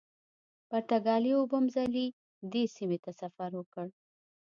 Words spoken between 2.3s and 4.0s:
دې سیمې ته سفر وکړ.